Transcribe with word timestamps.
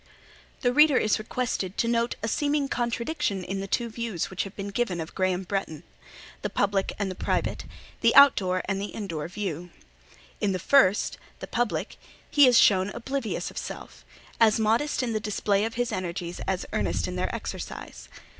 The 0.61 0.73
reader 0.73 0.97
is 0.97 1.19
requested 1.19 1.77
to 1.77 1.87
note 1.87 2.15
a 2.23 2.27
seeming 2.27 2.67
contradiction 2.67 3.43
in 3.43 3.59
the 3.59 3.67
two 3.67 3.87
views 3.87 4.31
which 4.31 4.45
have 4.45 4.55
been 4.55 4.69
given 4.69 4.99
of 4.99 5.13
Graham 5.13 5.43
Bretton—the 5.43 6.49
public 6.49 6.93
and 6.97 7.19
private—the 7.19 8.15
out 8.15 8.35
door 8.35 8.63
and 8.65 8.81
the 8.81 8.95
in 8.95 9.05
door 9.05 9.27
view. 9.27 9.69
In 10.39 10.53
the 10.53 10.57
first, 10.57 11.19
the 11.37 11.45
public, 11.45 11.97
he 12.31 12.47
is 12.47 12.57
shown 12.57 12.89
oblivious 12.89 13.51
of 13.51 13.59
self; 13.59 14.03
as 14.39 14.59
modest 14.59 15.03
in 15.03 15.13
the 15.13 15.19
display 15.19 15.65
of 15.65 15.75
his 15.75 15.91
energies, 15.91 16.41
as 16.47 16.65
earnest 16.73 17.07
in 17.07 17.15
their 17.15 17.29
exercise. 17.35 18.09